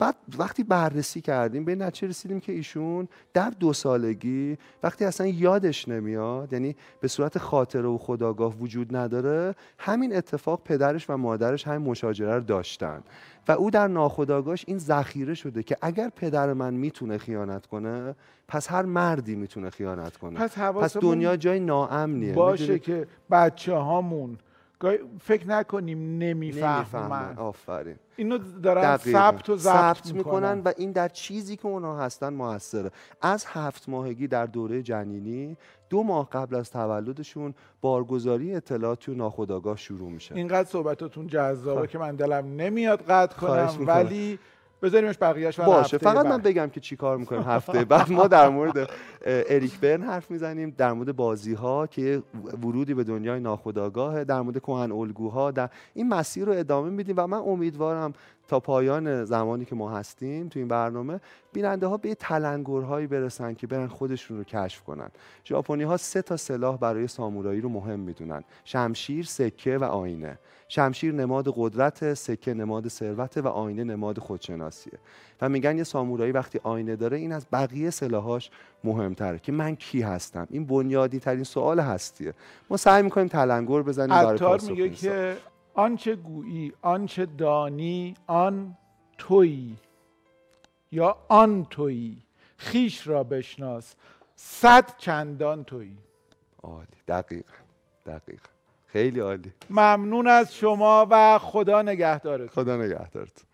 بعد 0.02 0.16
وقتی 0.38 0.64
بررسی 0.64 1.20
کردیم 1.20 1.64
به 1.64 1.74
نتیجه 1.74 2.08
رسیدیم 2.08 2.40
که 2.40 2.52
ایشون 2.52 3.08
در 3.34 3.50
دو 3.50 3.72
سالگی 3.72 4.58
وقتی 4.82 5.04
اصلا 5.04 5.26
یادش 5.26 5.88
نمیاد 5.88 6.52
یعنی 6.52 6.76
به 7.00 7.08
صورت 7.08 7.38
خاطره 7.38 7.88
و 7.88 7.98
خداگاه 7.98 8.56
وجود 8.58 8.96
نداره 8.96 9.54
همین 9.78 10.16
اتفاق 10.16 10.62
پدرش 10.64 11.10
و 11.10 11.16
مادرش 11.16 11.66
همین 11.66 11.88
مشاجره 11.88 12.34
رو 12.34 12.40
داشتن. 12.40 13.02
و 13.48 13.52
او 13.52 13.70
در 13.70 13.88
ناخودآگاهش 13.88 14.64
این 14.66 14.78
ذخیره 14.78 15.34
شده 15.34 15.62
که 15.62 15.76
اگر 15.82 16.08
پدر 16.16 16.52
من 16.52 16.74
می‌تونه 16.74 17.18
خیانت 17.18 17.66
کنه 17.66 18.14
پس 18.48 18.70
هر 18.70 18.82
مردی 18.82 19.34
می‌تونه 19.34 19.70
خیانت 19.70 20.16
کنه. 20.16 20.40
پس 20.40 20.58
پس 20.58 20.96
دنیا 20.96 21.36
جای 21.36 21.60
ناامنیه. 21.60 22.32
باشه؟ 22.32 22.78
که 22.78 23.06
بچه 23.30 23.74
هامون 23.74 24.38
فکر 25.20 25.48
نکنیم 25.48 26.18
نمی‌فهمن 26.18 27.36
آفرین 27.36 27.96
اینو 28.16 28.38
دارن. 28.38 28.96
ثبت 28.96 29.50
و 29.50 29.56
ضبط 29.56 30.12
می‌کنن 30.12 30.60
و 30.64 30.72
این 30.76 30.92
در 30.92 31.08
چیزی 31.08 31.56
که 31.56 31.66
اونها 31.66 31.98
هستن 31.98 32.34
موثره 32.34 32.90
از 33.22 33.44
هفت 33.46 33.88
ماهگی 33.88 34.26
در 34.26 34.46
دوره 34.46 34.82
جنینی 34.82 35.56
دو 35.90 36.02
ماه 36.02 36.30
قبل 36.30 36.54
از 36.54 36.70
تولدشون 36.70 37.54
بارگذاری 37.80 38.54
اطلاعات 38.54 39.00
تو 39.00 39.14
ناخودآگاه 39.14 39.76
شروع 39.76 40.10
میشه 40.10 40.34
اینقدر 40.34 40.68
صحبتاتون 40.68 41.26
جذابه 41.26 41.80
خب. 41.80 41.86
که 41.86 41.98
من 41.98 42.16
دلم 42.16 42.56
نمیاد 42.56 43.02
قطع 43.02 43.36
کنم. 43.36 43.74
ولی 43.86 44.38
بذاریمش 44.82 45.16
بقیهش 45.20 45.60
برای 45.60 45.72
باشه 45.72 45.96
هفته 45.96 46.10
فقط 46.10 46.26
من. 46.26 46.38
بگم 46.38 46.68
که 46.68 46.80
چی 46.80 46.96
کار 46.96 47.16
می‌کنیم 47.16 47.42
هفته 47.56 47.84
بعد 47.84 48.12
ما 48.12 48.26
در 48.26 48.48
مورد 48.48 48.90
اریک 49.26 49.80
برن 49.80 50.02
حرف 50.02 50.30
می‌زنیم 50.30 50.74
در 50.78 50.92
مورد 50.92 51.16
بازی 51.16 51.54
ها 51.54 51.86
که 51.86 52.22
ورودی 52.62 52.94
به 52.94 53.04
دنیای 53.04 53.40
ناخودآگاهه 53.40 54.24
در 54.24 54.40
مورد 54.40 54.58
کهن 54.58 54.92
الگوها 54.92 55.50
در 55.50 55.68
این 55.94 56.08
مسیر 56.08 56.44
رو 56.44 56.52
ادامه 56.52 56.90
میدیم 56.90 57.14
و 57.18 57.26
من 57.26 57.38
امیدوارم 57.38 58.12
تا 58.52 58.60
پایان 58.60 59.24
زمانی 59.24 59.64
که 59.64 59.74
ما 59.74 59.90
هستیم 59.90 60.48
تو 60.48 60.58
این 60.58 60.68
برنامه 60.68 61.20
بیننده 61.52 61.86
ها 61.86 61.96
به 61.96 62.08
یه 62.08 62.14
تلنگرهایی 62.14 63.06
برسن 63.06 63.54
که 63.54 63.66
برن 63.66 63.86
خودشون 63.86 64.36
رو 64.36 64.44
کشف 64.44 64.82
کنن. 64.82 65.08
ژاپنی 65.44 65.82
ها 65.82 65.96
سه 65.96 66.22
تا 66.22 66.36
سلاح 66.36 66.76
برای 66.76 67.08
سامورایی 67.08 67.60
رو 67.60 67.68
مهم 67.68 68.00
می‌دونن. 68.00 68.44
شمشیر 68.64 69.24
سکه 69.24 69.78
و 69.78 69.84
آینه. 69.84 70.38
شمشیر 70.68 71.14
نماد 71.14 71.52
قدرت 71.56 72.14
سکه 72.14 72.54
نماد 72.54 72.88
ثروت 72.88 73.36
و 73.36 73.48
آینه 73.48 73.84
نماد 73.84 74.18
خودشناسیه. 74.18 74.98
و 75.40 75.48
میگن 75.48 75.78
یه 75.78 75.84
سامورایی 75.84 76.32
وقتی 76.32 76.60
آینه 76.62 76.96
داره 76.96 77.16
این 77.16 77.32
از 77.32 77.46
بقیه 77.52 77.90
سلاحاش 77.90 78.50
مهمتره. 78.84 79.38
که 79.38 79.52
من 79.52 79.76
کی 79.76 80.02
هستم؟ 80.02 80.46
این 80.50 80.66
بنیادی 80.66 81.18
ترین 81.18 81.44
سوال 81.44 81.80
هستیه. 81.80 82.34
ما 82.70 82.76
سعی 82.76 83.02
می‌کنیم 83.02 83.28
تلنگر 83.28 83.82
بزنیم 83.82 84.08
برای 84.08 84.38
پاسخ 84.38 84.70
میگه. 84.70 84.90
که 84.90 85.36
آنچه 85.74 86.16
گویی 86.16 86.72
آنچه 86.82 87.26
دانی 87.26 88.14
آن 88.26 88.76
تویی 89.18 89.76
یا 90.92 91.16
آن 91.28 91.64
تویی. 91.64 92.22
خیش 92.56 93.06
را 93.06 93.24
بشناس 93.24 93.94
صد 94.36 94.96
چندان 94.96 95.64
تویی. 95.64 95.98
عالی 96.62 96.86
دقیق 97.08 97.46
دقیق 98.06 98.40
خیلی 98.86 99.20
عالی. 99.20 99.52
ممنون 99.70 100.26
از 100.26 100.54
شما 100.54 101.06
و 101.10 101.38
خدا 101.38 101.82
نگهدارتون. 101.82 102.64
خدا 102.64 102.76
نگهدارت 102.76 103.44